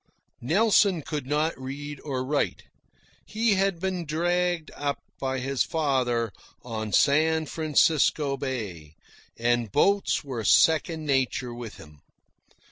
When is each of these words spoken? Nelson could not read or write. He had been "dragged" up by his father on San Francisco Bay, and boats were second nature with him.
Nelson 0.41 1.03
could 1.03 1.27
not 1.27 1.55
read 1.61 1.99
or 2.01 2.25
write. 2.25 2.63
He 3.23 3.53
had 3.53 3.79
been 3.79 4.03
"dragged" 4.07 4.71
up 4.75 4.97
by 5.19 5.37
his 5.37 5.61
father 5.61 6.31
on 6.63 6.91
San 6.91 7.45
Francisco 7.45 8.35
Bay, 8.35 8.95
and 9.37 9.71
boats 9.71 10.23
were 10.23 10.43
second 10.43 11.05
nature 11.05 11.53
with 11.53 11.75
him. 11.77 11.99